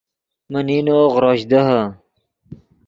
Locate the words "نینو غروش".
0.67-1.39